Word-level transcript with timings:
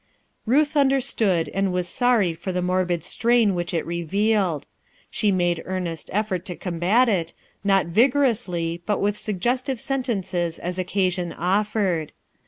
Ruth 0.47 0.75
understood 0.75 1.47
and 1.49 1.71
was 1.71 1.87
sorry 1.87 2.31
f 2.31 2.47
or 2.47 2.53
t, 2.53 2.59
morbid 2.59 3.03
strain 3.03 3.53
which 3.53 3.71
it 3.71 3.85
revealed. 3.85 4.65
She 5.11 5.29
m* 5.29 5.57
earnest 5.65 6.09
effort 6.11 6.43
to 6.45 6.55
combat 6.55 7.07
it 7.07 7.33
f 7.33 7.35
not 7.63 7.85
vigorously 7.85 8.81
but 8.87 8.99
with 8.99 9.15
suggestive 9.15 9.79
sentences 9.79 10.57
as 10.57 10.79
occasion 10.79 11.31
offered. 11.33 12.13